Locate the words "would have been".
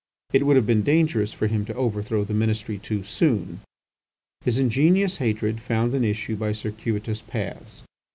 0.47-0.81